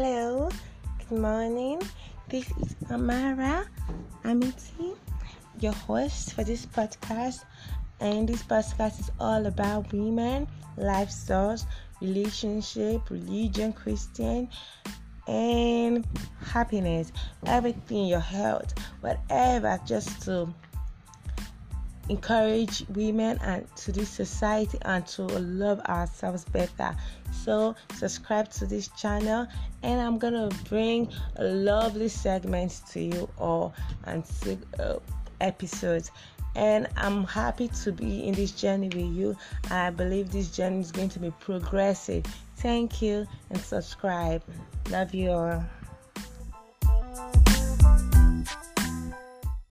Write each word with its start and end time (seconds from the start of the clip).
Hello, 0.00 0.48
good 1.08 1.18
morning. 1.18 1.82
This 2.28 2.48
is 2.62 2.76
Amara 2.88 3.66
Amity, 4.22 4.92
your 5.58 5.72
host 5.72 6.34
for 6.34 6.44
this 6.44 6.64
podcast. 6.66 7.42
And 7.98 8.28
this 8.28 8.44
podcast 8.44 9.00
is 9.00 9.10
all 9.18 9.46
about 9.46 9.92
women, 9.92 10.46
life 10.76 11.10
source, 11.10 11.66
relationship, 12.00 13.10
religion, 13.10 13.72
Christian, 13.72 14.48
and 15.26 16.06
happiness, 16.46 17.10
everything, 17.44 18.06
your 18.06 18.20
health, 18.20 18.74
whatever, 19.00 19.80
just 19.84 20.22
to 20.22 20.54
encourage 22.08 22.84
women 22.90 23.38
and 23.42 23.66
to 23.76 23.92
this 23.92 24.08
society 24.08 24.78
and 24.82 25.06
to 25.06 25.22
love 25.22 25.80
ourselves 25.80 26.44
better. 26.46 26.96
So 27.32 27.74
subscribe 27.94 28.50
to 28.52 28.66
this 28.66 28.88
channel 28.88 29.46
and 29.82 30.00
i'm 30.00 30.18
gonna 30.18 30.48
bring 30.68 31.08
lovely 31.38 32.08
segments 32.08 32.80
to 32.92 33.00
you 33.00 33.28
all 33.38 33.74
and 34.04 34.24
uh, 34.78 34.96
episodes. 35.40 36.10
And 36.56 36.88
i'm 36.96 37.24
happy 37.24 37.68
to 37.68 37.92
be 37.92 38.26
in 38.26 38.34
this 38.34 38.52
journey 38.52 38.88
with 38.88 39.14
you 39.14 39.36
i 39.70 39.90
believe 39.90 40.32
this 40.32 40.48
journey 40.48 40.80
is 40.80 40.90
going 40.90 41.10
to 41.10 41.18
be 41.18 41.30
progressive. 41.40 42.24
Thank 42.56 43.00
you 43.00 43.24
and 43.50 43.60
subscribe. 43.60 44.42
Love 44.90 45.14
you 45.14 45.30
all 45.30 45.64